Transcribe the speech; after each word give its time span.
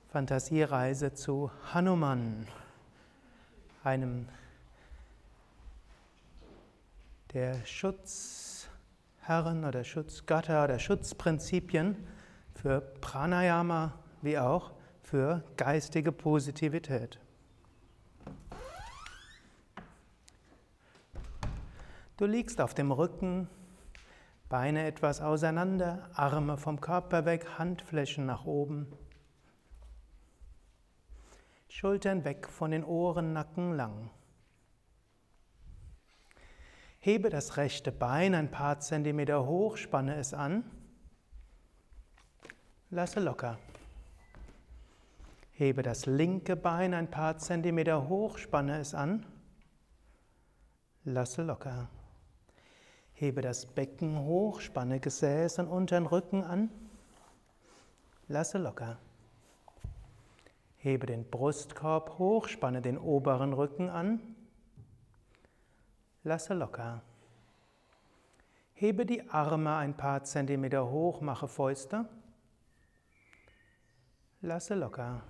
Fantasiereise 0.09 1.12
zu 1.12 1.51
Hanuman, 1.75 2.46
einem 3.85 4.29
der 7.35 7.62
Schutzherren 9.23 9.64
oder 9.64 9.84
Schutzgötter 9.84 10.64
oder 10.64 10.80
Schutzprinzipien 10.80 11.96
für 12.54 12.80
Pranayama 12.80 13.93
wie 14.21 14.36
auch 14.36 14.72
für 15.04 15.44
geistige 15.57 16.11
Positivität. 16.11 17.21
Du 22.16 22.27
liegst 22.27 22.61
auf 22.61 22.75
dem 22.75 22.90
Rücken, 22.90 23.49
Beine 24.49 24.86
etwas 24.86 25.21
auseinander, 25.21 26.11
Arme 26.14 26.58
vom 26.58 26.80
Körper 26.80 27.25
weg, 27.25 27.46
Handflächen 27.58 28.27
nach 28.27 28.44
oben. 28.44 28.93
Schultern 31.68 32.25
weg 32.25 32.48
von 32.48 32.72
den 32.72 32.84
Ohren, 32.84 33.33
Nacken 33.33 33.77
lang. 33.77 34.11
Hebe 37.05 37.31
das 37.31 37.56
rechte 37.56 37.91
Bein 37.91 38.33
ein 38.33 38.48
paar 38.48 38.79
Zentimeter 38.79 39.45
hoch, 39.45 39.77
spanne 39.77 40.15
es 40.15 40.33
an. 40.33 40.62
Lasse 42.91 43.19
locker. 43.19 43.59
Hebe 45.50 45.83
das 45.83 46.06
linke 46.06 46.55
Bein 46.55 46.94
ein 46.94 47.11
paar 47.11 47.39
Zentimeter 47.39 48.09
hoch, 48.09 48.39
spanne 48.39 48.78
es 48.78 48.94
an. 48.94 49.27
Lasse 51.03 51.42
locker. 51.42 51.89
Hebe 53.14 53.42
das 53.42 53.66
Becken 53.66 54.20
hoch, 54.20 54.61
spanne 54.61 55.00
Gesäß 55.00 55.59
und 55.59 55.66
unteren 55.66 56.06
Rücken 56.06 56.44
an. 56.44 56.70
Lasse 58.28 58.59
locker. 58.59 59.00
Hebe 60.77 61.06
den 61.06 61.28
Brustkorb 61.28 62.20
hoch, 62.20 62.47
spanne 62.47 62.81
den 62.81 62.97
oberen 62.97 63.55
Rücken 63.55 63.91
an. 63.91 64.31
Lasse 66.25 66.55
locker. 66.55 67.03
Hebe 68.75 69.05
die 69.05 69.28
Arme 69.28 69.77
ein 69.77 69.97
paar 69.97 70.23
Zentimeter 70.23 70.89
hoch, 70.89 71.20
mache 71.20 71.48
Fäuste. 71.48 72.09
Lasse 74.41 74.75
locker. 74.75 75.23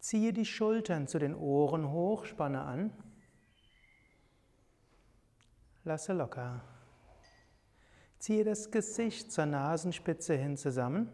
Ziehe 0.00 0.32
die 0.32 0.46
Schultern 0.46 1.08
zu 1.08 1.18
den 1.18 1.34
Ohren 1.34 1.90
hoch, 1.90 2.24
spanne 2.24 2.62
an. 2.62 2.90
Lasse 5.84 6.12
locker. 6.12 6.62
Ziehe 8.18 8.44
das 8.44 8.70
Gesicht 8.70 9.30
zur 9.30 9.46
Nasenspitze 9.46 10.34
hin 10.36 10.56
zusammen. 10.56 11.08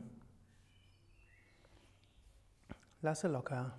Lasse 3.01 3.29
locker. 3.29 3.79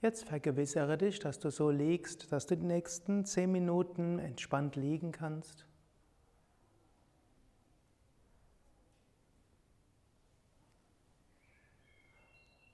Jetzt 0.00 0.28
vergewissere 0.28 0.96
dich, 0.96 1.18
dass 1.18 1.40
du 1.40 1.50
so 1.50 1.70
liegst, 1.70 2.30
dass 2.30 2.46
du 2.46 2.56
die 2.56 2.66
nächsten 2.66 3.24
zehn 3.24 3.50
Minuten 3.50 4.20
entspannt 4.20 4.76
liegen 4.76 5.10
kannst. 5.10 5.66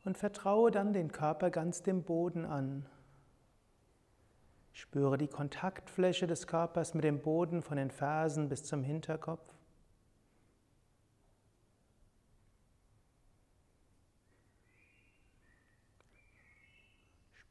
Und 0.05 0.19
vertraue 0.19 0.71
dann 0.71 0.93
den 0.93 1.11
Körper 1.11 1.51
ganz 1.51 1.83
dem 1.83 2.03
Boden 2.03 2.45
an. 2.45 2.84
Spüre 4.75 5.17
die 5.17 5.29
Kontaktfläche 5.29 6.27
des 6.27 6.47
Körpers 6.47 6.93
mit 6.93 7.05
dem 7.05 7.23
Boden 7.23 7.63
von 7.63 7.79
den 7.79 7.91
Fersen 7.91 8.51
bis 8.51 8.65
zum 8.65 8.83
Hinterkopf. 8.83 9.55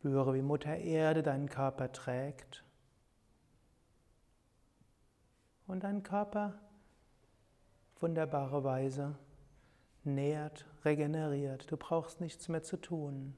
Spüre, 0.04 0.34
wie 0.34 0.42
Mutter 0.42 0.76
Erde 0.76 1.24
deinen 1.24 1.48
Körper 1.48 1.90
trägt 1.94 2.66
und 5.66 5.86
deinen 5.86 6.04
Körper 6.04 6.60
wunderbare 8.02 8.66
Weise 8.66 9.18
nährt, 10.04 10.66
regeneriert. 10.84 11.72
Du 11.72 11.78
brauchst 11.78 12.20
nichts 12.20 12.50
mehr 12.50 12.64
zu 12.64 12.76
tun. 12.76 13.38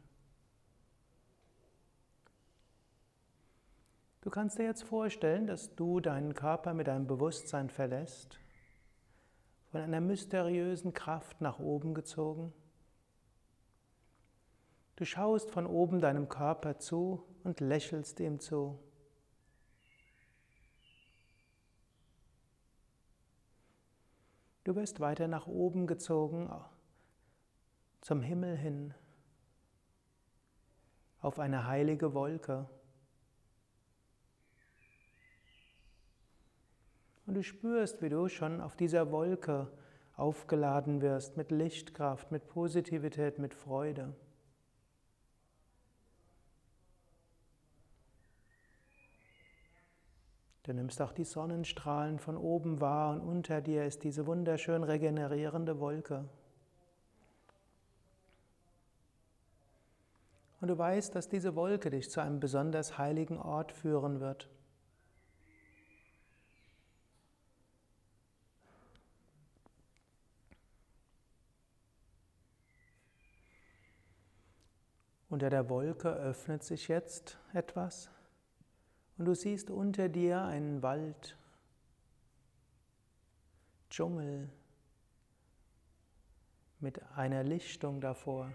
Du 4.21 4.31
kannst 4.31 4.57
dir 4.57 4.65
jetzt 4.65 4.85
vorstellen, 4.85 5.45
dass 5.45 5.75
du 5.75 5.99
deinen 5.99 6.33
Körper 6.33 6.73
mit 6.73 6.87
deinem 6.87 7.05
Bewusstsein 7.05 7.69
verlässt, 7.69 8.39
von 9.69 9.81
einer 9.81 10.01
mysteriösen 10.01 10.95
Kraft 10.95 11.41
nach 11.41 11.59
oben 11.59 11.93
gezogen. 11.93 12.53
Du 14.95 15.03
schaust 15.03 15.51
von 15.51 15.67
oben 15.67 15.99
deinem 15.99 16.29
Körper 16.29 16.77
zu 16.79 17.23
und 17.43 17.59
lächelst 17.59 18.19
ihm 18.21 18.39
zu. 18.39 18.79
Du 24.63 24.75
wirst 24.75 24.99
weiter 24.99 25.27
nach 25.27 25.47
oben 25.47 25.85
gezogen, 25.85 26.49
zum 28.01 28.21
Himmel 28.21 28.55
hin, 28.57 28.93
auf 31.21 31.39
eine 31.39 31.67
heilige 31.67 32.13
Wolke. 32.13 32.67
Und 37.27 37.33
du 37.33 37.43
spürst, 37.43 38.01
wie 38.01 38.09
du 38.09 38.27
schon 38.27 38.61
auf 38.61 38.75
dieser 38.75 39.11
Wolke 39.11 39.71
aufgeladen 40.15 41.01
wirst 41.01 41.35
mit 41.35 41.51
Lichtkraft, 41.51 42.31
mit 42.31 42.47
Positivität, 42.47 43.39
mit 43.39 43.53
Freude. 43.53 44.15
Du 50.65 50.73
nimmst 50.73 50.99
auch 50.99 51.11
die 51.11 51.25
Sonnenstrahlen 51.25 52.17
von 52.17 52.37
oben 52.37 52.81
wahr 52.81 53.13
und 53.13 53.21
unter 53.21 53.61
dir 53.61 53.85
ist 53.85 54.03
diese 54.03 54.25
wunderschön 54.25 54.81
regenerierende 54.81 55.79
Wolke. 55.79 56.27
Und 60.61 60.69
du 60.69 60.75
weißt, 60.75 61.13
dass 61.13 61.29
diese 61.29 61.55
Wolke 61.55 61.91
dich 61.91 62.09
zu 62.09 62.19
einem 62.19 62.39
besonders 62.39 62.97
heiligen 62.97 63.37
Ort 63.37 63.73
führen 63.73 64.19
wird. 64.19 64.49
Unter 75.29 75.51
der 75.51 75.69
Wolke 75.69 76.09
öffnet 76.09 76.63
sich 76.63 76.87
jetzt 76.87 77.37
etwas. 77.53 78.09
Und 79.17 79.25
du 79.25 79.33
siehst 79.33 79.69
unter 79.69 80.09
dir 80.09 80.41
einen 80.43 80.81
Wald, 80.81 81.37
Dschungel 83.89 84.49
mit 86.79 87.01
einer 87.13 87.43
Lichtung 87.43 88.01
davor. 88.01 88.51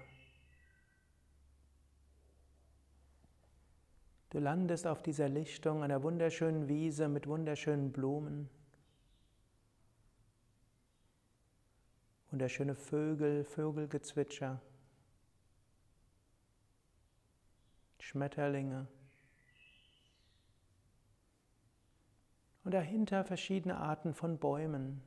Du 4.29 4.39
landest 4.39 4.87
auf 4.87 5.03
dieser 5.03 5.29
Lichtung 5.29 5.83
einer 5.83 6.03
wunderschönen 6.03 6.69
Wiese 6.69 7.09
mit 7.09 7.27
wunderschönen 7.27 7.91
Blumen. 7.91 8.49
Wunderschöne 12.31 12.77
Vögel, 12.77 13.45
Vögelgezwitscher, 13.45 14.61
Schmetterlinge. 17.99 18.87
Und 22.65 22.75
dahinter 22.75 23.25
verschiedene 23.25 23.77
Arten 23.77 24.15
von 24.15 24.39
Bäumen. 24.39 25.03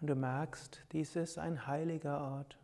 Und 0.00 0.08
du 0.08 0.14
merkst, 0.14 0.84
dies 0.92 1.16
ist 1.16 1.38
ein 1.38 1.66
heiliger 1.66 2.20
Ort. 2.20 2.58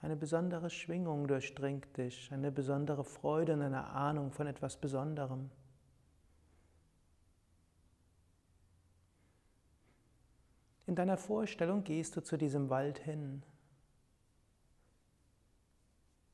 Eine 0.00 0.16
besondere 0.16 0.68
Schwingung 0.68 1.28
durchdringt 1.28 1.96
dich, 1.96 2.32
eine 2.32 2.50
besondere 2.50 3.04
Freude 3.04 3.52
und 3.52 3.62
eine 3.62 3.84
Ahnung 3.84 4.32
von 4.32 4.48
etwas 4.48 4.76
Besonderem. 4.76 5.50
In 10.86 10.96
deiner 10.96 11.16
Vorstellung 11.16 11.84
gehst 11.84 12.16
du 12.16 12.20
zu 12.20 12.36
diesem 12.36 12.68
Wald 12.68 12.98
hin. 12.98 13.44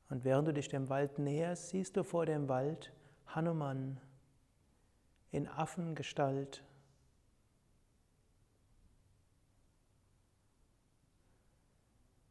Und 0.09 0.23
während 0.23 0.47
du 0.47 0.53
dich 0.53 0.67
dem 0.67 0.89
Wald 0.89 1.19
näherst, 1.19 1.69
siehst 1.69 1.95
du 1.95 2.03
vor 2.03 2.25
dem 2.25 2.49
Wald 2.49 2.91
Hanuman 3.27 4.01
in 5.31 5.47
Affengestalt. 5.47 6.63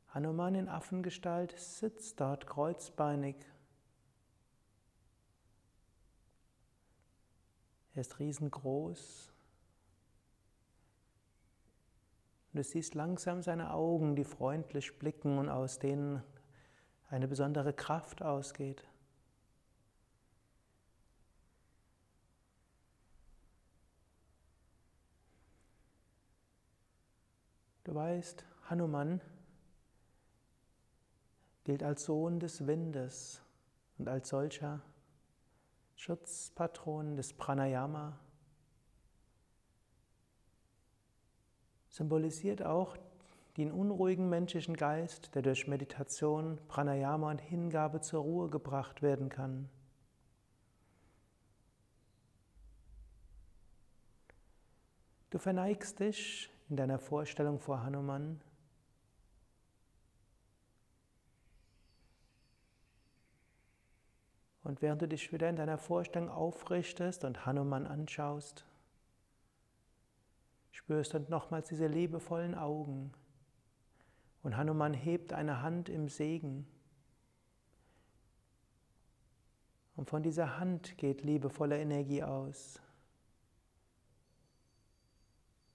Hanuman 0.09 0.57
in 0.57 0.69
Affengestalt 0.69 1.57
sitzt 1.57 2.21
dort 2.21 2.49
kreuzbeinig. 2.49 3.37
Er 7.95 8.01
ist 8.01 8.19
riesengroß. 8.19 9.31
Und 12.53 12.57
du 12.57 12.65
siehst 12.65 12.95
langsam 12.97 13.43
seine 13.43 13.73
Augen, 13.73 14.17
die 14.17 14.25
freundlich 14.25 14.99
blicken 14.99 15.39
und 15.39 15.49
aus 15.49 15.79
denen 15.79 16.25
eine 17.09 17.27
besondere 17.27 17.73
Kraft 17.73 18.23
ausgeht. 18.23 18.87
Du 27.85 27.95
weißt, 27.95 28.45
Hanuman 28.69 29.21
gilt 31.65 31.83
als 31.83 32.05
Sohn 32.05 32.39
des 32.39 32.67
Windes 32.67 33.43
und 33.97 34.09
als 34.09 34.29
solcher 34.29 34.83
Schutzpatron 35.97 37.17
des 37.17 37.33
Pranayama. 37.33 38.19
Symbolisiert 41.89 42.63
auch 42.63 42.97
den 43.59 43.73
unruhigen 43.73 44.29
menschlichen 44.29 44.77
Geist, 44.77 45.35
der 45.35 45.43
durch 45.43 45.67
Meditation, 45.67 46.59
Pranayama 46.69 47.31
und 47.31 47.41
Hingabe 47.41 48.01
zur 48.01 48.23
Ruhe 48.23 48.49
gebracht 48.49 49.03
werden 49.03 49.29
kann. 49.29 49.69
Du 55.31 55.39
verneigst 55.39 56.01
dich 56.01 56.51
in 56.71 56.77
deiner 56.77 56.99
Vorstellung 56.99 57.59
vor 57.59 57.83
Hanuman 57.83 58.41
Und 64.69 64.83
während 64.83 65.01
du 65.01 65.09
dich 65.09 65.33
wieder 65.33 65.49
in 65.49 65.57
deiner 65.57 65.79
Vorstellung 65.79 66.29
aufrichtest 66.29 67.25
und 67.25 67.47
Hanuman 67.47 67.87
anschaust, 67.87 68.67
spürst 70.73 71.15
du 71.15 71.21
nochmals 71.21 71.71
diese 71.71 71.87
liebevollen 71.87 72.55
Augen. 72.55 73.15
Und 74.49 74.57
Hanuman 74.57 74.95
hebt 74.95 75.35
eine 75.35 75.61
Hand 75.61 75.91
im 75.91 76.09
Segen. 76.09 76.67
Und 79.95 80.09
von 80.09 80.23
dieser 80.23 80.59
Hand 80.59 80.97
geht 80.97 81.23
liebevolle 81.23 81.79
Energie 81.79 82.23
aus. 82.23 82.81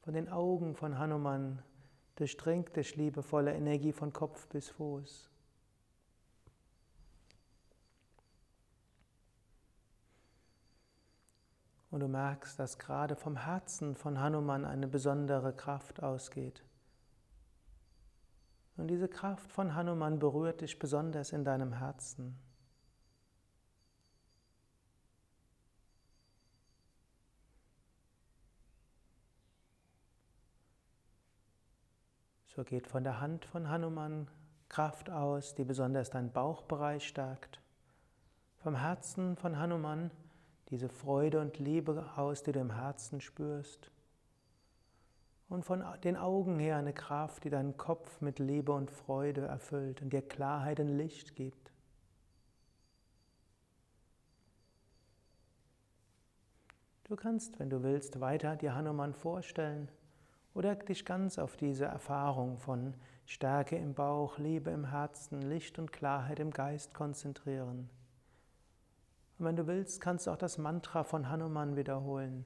Von 0.02 0.16
den 0.16 0.28
Augen 0.28 0.74
von 0.74 0.98
Hanuman 0.98 1.62
durchdringt 2.16 2.76
dich 2.76 2.96
liebevolle 2.96 3.54
Energie 3.54 3.92
von 3.92 4.12
Kopf 4.12 4.48
bis 4.48 4.70
Fuß. 4.70 5.30
Und 11.92 12.00
du 12.00 12.08
merkst, 12.08 12.58
dass 12.58 12.80
gerade 12.80 13.16
vom 13.16 13.38
Herzen 13.38 13.96
von 13.96 14.20
Hanuman 14.20 14.66
eine 14.66 14.88
besondere 14.88 15.54
Kraft 15.54 16.02
ausgeht. 16.02 16.64
Und 18.76 18.88
diese 18.88 19.08
Kraft 19.08 19.52
von 19.52 19.76
Hanuman 19.76 20.20
berührt 20.20 20.62
dich 20.62 20.80
besonders 20.80 21.32
in 21.32 21.44
deinem 21.44 21.74
Herzen. 21.74 22.38
So 32.48 32.64
geht 32.64 32.88
von 32.88 33.04
der 33.04 33.20
Hand 33.20 33.46
von 33.46 33.68
Hanuman 33.68 34.28
Kraft 34.70 35.10
aus, 35.10 35.56
die 35.56 35.64
besonders 35.64 36.10
deinen 36.10 36.32
Bauchbereich 36.32 37.08
stärkt. 37.08 37.60
Vom 38.58 38.76
Herzen 38.76 39.36
von 39.36 39.58
Hanuman 39.58 40.12
diese 40.70 40.90
Freude 40.90 41.40
und 41.40 41.60
Liebe 41.60 42.10
aus, 42.16 42.42
die 42.42 42.52
du 42.52 42.60
im 42.60 42.74
Herzen 42.74 43.22
spürst. 43.22 43.92
Und 45.54 45.66
von 45.66 45.84
den 46.04 46.18
Augen 46.18 46.58
her 46.58 46.78
eine 46.78 46.94
Kraft, 46.94 47.44
die 47.44 47.52
deinen 47.52 47.78
Kopf 47.78 48.22
mit 48.22 48.40
Liebe 48.40 48.72
und 48.72 48.90
Freude 48.90 49.42
erfüllt 49.42 50.02
und 50.02 50.12
dir 50.12 50.24
Klarheit 50.24 50.80
und 50.80 50.98
Licht 50.98 51.36
gibt. 51.36 51.72
Du 57.04 57.16
kannst, 57.16 57.60
wenn 57.60 57.70
du 57.70 57.84
willst, 57.84 58.20
weiter 58.20 58.56
dir 58.56 58.74
Hanuman 58.74 59.14
vorstellen 59.14 59.90
oder 60.56 60.74
dich 60.74 61.06
ganz 61.06 61.38
auf 61.38 61.56
diese 61.56 61.86
Erfahrung 61.86 62.58
von 62.58 62.96
Stärke 63.28 63.76
im 63.76 63.94
Bauch, 63.94 64.40
Liebe 64.40 64.72
im 64.72 64.86
Herzen, 64.86 65.40
Licht 65.44 65.78
und 65.78 65.94
Klarheit 65.94 66.40
im 66.40 66.50
Geist 66.50 66.96
konzentrieren. 66.96 67.92
Und 69.38 69.46
wenn 69.46 69.56
du 69.56 69.68
willst, 69.68 70.02
kannst 70.02 70.26
du 70.26 70.32
auch 70.32 70.38
das 70.38 70.58
Mantra 70.58 71.04
von 71.04 71.30
Hanuman 71.30 71.76
wiederholen. 71.76 72.44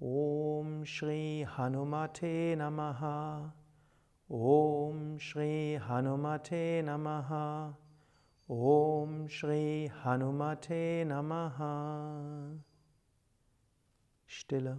Om 0.00 0.84
Shri 0.84 1.44
Hanumate 1.56 2.56
Namaha. 2.56 3.50
Om 4.30 5.18
Shri 5.18 5.76
Hanumate 5.82 6.84
Namaha. 6.84 7.74
Om 8.48 9.26
Shri 9.26 9.90
Hanumate 10.04 11.04
Namaha. 11.04 12.58
Stille. 14.28 14.78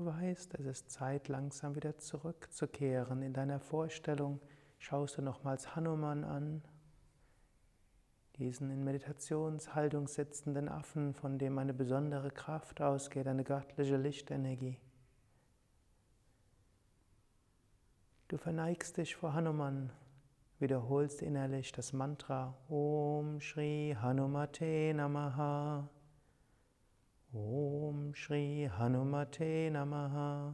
Du 0.00 0.06
weißt, 0.06 0.54
es 0.54 0.64
ist 0.64 0.90
Zeit, 0.90 1.28
langsam 1.28 1.74
wieder 1.74 1.98
zurückzukehren. 1.98 3.20
In 3.20 3.34
deiner 3.34 3.60
Vorstellung 3.60 4.40
schaust 4.78 5.18
du 5.18 5.20
nochmals 5.20 5.76
Hanuman 5.76 6.24
an, 6.24 6.62
diesen 8.38 8.70
in 8.70 8.82
Meditationshaltung 8.82 10.08
sitzenden 10.08 10.70
Affen, 10.70 11.12
von 11.12 11.38
dem 11.38 11.58
eine 11.58 11.74
besondere 11.74 12.30
Kraft 12.30 12.80
ausgeht, 12.80 13.26
eine 13.26 13.44
göttliche 13.44 13.98
Lichtenergie. 13.98 14.78
Du 18.28 18.38
verneigst 18.38 18.96
dich 18.96 19.16
vor 19.16 19.34
Hanuman, 19.34 19.92
wiederholst 20.60 21.20
innerlich 21.20 21.72
das 21.72 21.92
Mantra 21.92 22.56
Om 22.70 23.38
Shri 23.38 23.94
Hanumate 24.00 24.94
Namaha. 24.94 25.90
Om 27.32 28.12
Shri 28.12 28.68
Hanumate 28.76 29.70
Namaha. 29.70 30.52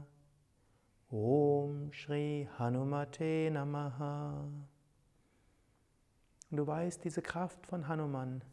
Om 1.10 1.90
Shri 1.90 2.46
Hanumate 2.58 3.50
Namaha. 3.50 4.46
Du 6.50 6.66
weißt, 6.66 7.02
diese 7.02 7.22
Kraft 7.22 7.66
von 7.66 7.88
Hanuman 7.88 8.44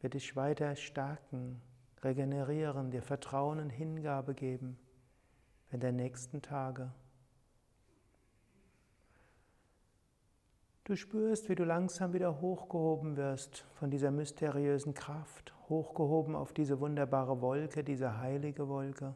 wird 0.00 0.14
dich 0.14 0.34
weiter 0.34 0.74
stärken, 0.74 1.62
regenerieren, 2.02 2.90
dir 2.90 3.02
Vertrauen 3.02 3.60
und 3.60 3.70
Hingabe 3.70 4.34
geben 4.34 4.76
in 5.70 5.78
den 5.78 5.94
nächsten 5.94 6.42
Tagen. 6.42 6.92
Du 10.82 10.96
spürst, 10.96 11.48
wie 11.48 11.54
du 11.54 11.62
langsam 11.62 12.12
wieder 12.12 12.40
hochgehoben 12.40 13.16
wirst 13.16 13.64
von 13.74 13.90
dieser 13.92 14.10
mysteriösen 14.10 14.94
Kraft, 14.94 15.54
hochgehoben 15.68 16.34
auf 16.34 16.52
diese 16.52 16.80
wunderbare 16.80 17.40
Wolke, 17.40 17.84
diese 17.84 18.18
heilige 18.18 18.68
Wolke. 18.68 19.14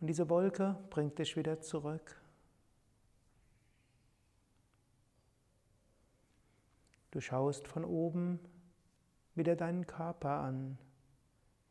Und 0.00 0.06
diese 0.06 0.28
Wolke 0.30 0.78
bringt 0.88 1.18
dich 1.18 1.36
wieder 1.36 1.60
zurück. 1.60 2.20
Du 7.10 7.20
schaust 7.20 7.66
von 7.66 7.84
oben 7.84 8.38
wieder 9.34 9.56
deinen 9.56 9.86
Körper 9.86 10.30
an 10.30 10.78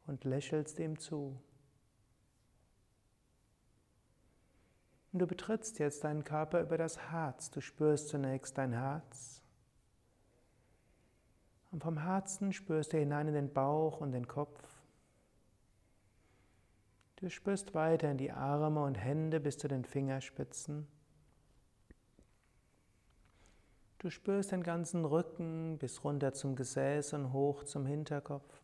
und 0.06 0.26
lächelst 0.26 0.80
ihm 0.80 1.00
zu. 1.00 1.42
Und 5.12 5.20
du 5.20 5.28
betrittst 5.28 5.80
jetzt 5.80 6.04
deinen 6.04 6.24
Körper 6.24 6.62
über 6.62 6.78
das 6.78 6.98
Herz. 7.12 7.50
Du 7.50 7.62
spürst 7.62 8.10
zunächst 8.10 8.58
dein 8.58 8.74
Herz. 8.74 9.42
Und 11.72 11.84
vom 11.84 11.98
Herzen 11.98 12.52
spürst 12.52 12.94
du 12.94 12.98
hinein 12.98 13.28
in 13.28 13.34
den 13.34 13.54
Bauch 13.54 14.02
und 14.02 14.12
den 14.12 14.28
Kopf. 14.28 14.62
Du 17.18 17.30
spürst 17.30 17.74
weiter 17.74 18.10
in 18.10 18.18
die 18.18 18.32
Arme 18.32 18.84
und 18.84 18.96
Hände 18.96 19.40
bis 19.40 19.58
zu 19.58 19.68
den 19.68 19.84
Fingerspitzen. 19.84 20.88
Du 24.00 24.10
spürst 24.10 24.54
den 24.54 24.64
ganzen 24.64 25.04
Rücken 25.04 25.78
bis 25.78 26.06
runter 26.06 26.34
zum 26.34 26.56
Gesäß 26.56 27.14
und 27.14 27.34
hoch 27.34 27.66
zum 27.66 27.86
Hinterkopf. 27.86 28.64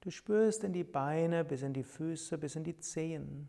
Du 0.00 0.10
spürst 0.10 0.64
in 0.64 0.72
die 0.72 0.82
Beine, 0.82 1.44
bis 1.44 1.62
in 1.62 1.72
die 1.72 1.84
Füße, 1.84 2.36
bis 2.38 2.56
in 2.56 2.64
die 2.64 2.78
Zehen. 2.78 3.48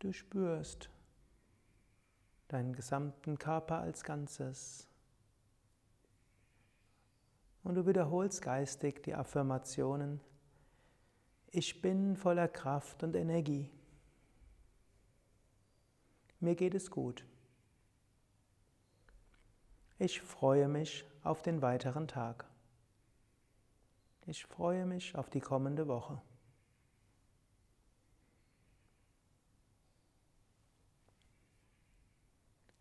Du 0.00 0.12
spürst 0.12 0.90
deinen 2.52 2.74
gesamten 2.74 3.38
Körper 3.38 3.78
als 3.78 4.04
Ganzes. 4.04 4.86
Und 7.62 7.74
du 7.74 7.86
wiederholst 7.86 8.42
geistig 8.42 9.02
die 9.02 9.14
Affirmationen. 9.14 10.20
Ich 11.50 11.82
bin 11.82 12.16
voller 12.16 12.48
Kraft 12.48 13.02
und 13.02 13.14
Energie. 13.16 13.70
Mir 16.40 16.54
geht 16.54 16.74
es 16.74 16.90
gut. 16.90 17.24
Ich 19.98 20.22
freue 20.22 20.68
mich 20.68 21.04
auf 21.22 21.42
den 21.42 21.60
weiteren 21.60 22.08
Tag. 22.08 22.46
Ich 24.26 24.46
freue 24.46 24.86
mich 24.86 25.14
auf 25.16 25.28
die 25.28 25.40
kommende 25.40 25.86
Woche. 25.88 26.22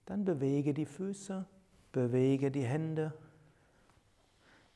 Dann 0.10 0.26
bewege 0.26 0.74
die 0.74 0.88
Füße, 0.88 1.46
bewege 1.92 2.50
die 2.50 2.64
Hände, 2.64 3.14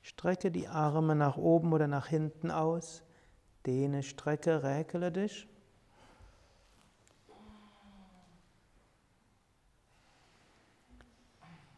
strecke 0.04 0.52
die 0.52 0.68
Arme 0.68 1.16
nach 1.16 1.38
oben 1.38 1.74
oder 1.74 1.88
nach 1.88 2.06
hinten 2.06 2.52
aus, 2.52 3.02
dehne, 3.66 4.04
strecke, 4.04 4.62
räkele 4.62 5.12
dich. 5.12 5.48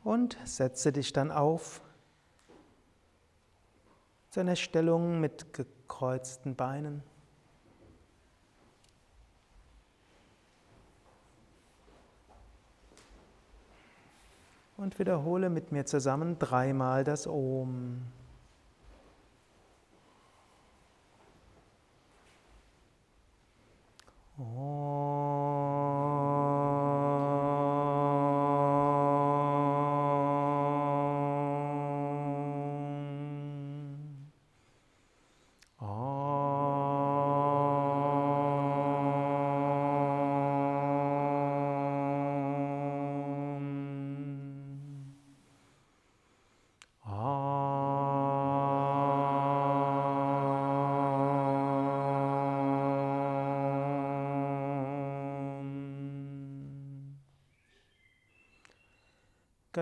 Und 0.03 0.38
setze 0.43 0.91
dich 0.91 1.13
dann 1.13 1.31
auf 1.31 1.81
zu 4.31 4.41
einer 4.41 4.57
Stellung 4.57 5.21
mit 5.21 5.53
gekreuzten 5.53 6.57
Beinen. 6.57 7.03
Und 14.85 14.99
wiederhole 14.99 15.49
mit 15.49 15.71
mir 15.71 15.87
zusammen 15.87 16.37
dreimal 16.37 17.03
das 17.03 17.25
Om. 17.25 18.03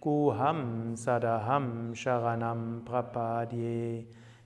Guham 0.00 0.94
Sadaham 0.96 1.92
Sharanam 1.92 2.82
Prapadye. 2.82 4.04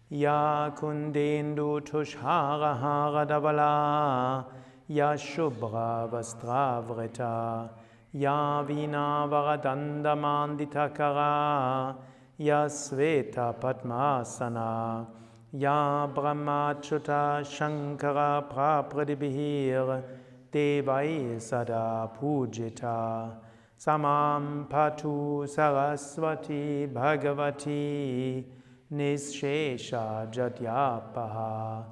Ya 0.08 0.70
Kundendu 0.74 1.80
Tushara 1.82 2.80
Haradavala 2.80 4.46
Ya 4.88 5.12
Shubra 5.12 6.10
Vastravrita 6.10 7.68
Ya 8.12 8.62
Vina 8.62 9.28
Varadanda 9.28 10.16
Manditakara 10.16 11.96
Ya 12.38 12.64
Sveta 12.64 13.54
Padmasana. 13.54 15.06
Ya 15.52 16.08
Brahmachuta 16.14 17.44
Shankara 17.44 18.50
Prapradibhir 18.50 20.02
Devai 20.50 21.38
Sada 21.38 22.10
Pujita 22.18 23.41
Samam 23.84 24.68
Patu 24.68 25.44
Saraswati 25.48 26.86
Bhagavati 26.86 28.44
Nishesha 28.92 30.30
Jatyapaha 30.32 31.84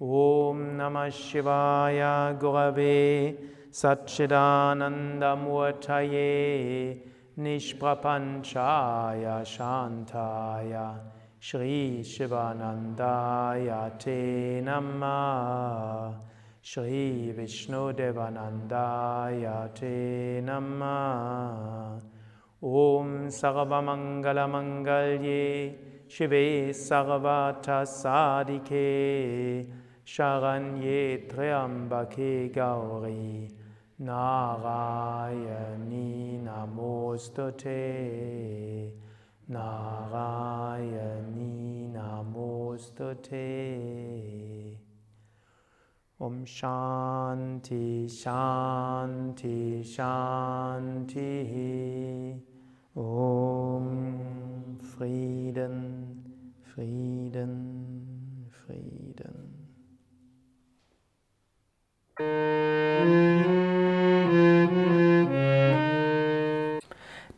Om 0.00 0.76
Namah 0.76 1.12
Shivaya 1.12 2.36
Gurave 2.36 3.36
Satchidananda 3.70 5.36
Murtaye 5.38 6.98
Nishprapanchaya 7.38 9.44
Shantaya 9.46 10.98
Shri 11.38 12.02
Shivanandaya 12.02 13.96
Te 14.00 14.62
Namah 14.64 16.12
Shri 16.68 17.30
Vishnu 17.30 17.92
Devanandaya 17.94 19.72
Te 19.72 20.40
Namah 20.42 22.00
Om 22.60 23.28
Sarvamangala 23.28 24.48
Mangalye 24.50 25.76
Shive 26.08 26.70
Sarvata 26.70 27.86
Sadike 27.86 29.70
Sharanye 30.04 31.30
Triambake 31.32 32.52
Gauri. 32.52 33.48
Narayani 34.02 35.22
Namostute 36.42 37.80
Narayani 39.48 40.74
Namostute 41.94 43.44
Om 46.18 46.46
Shanti 46.46 48.08
Shanti 48.08 49.84
Shanti 49.84 51.44
Om 52.94 54.78
Frieden 54.80 56.54
Frieden 56.62 58.48
Frieden 58.50 59.68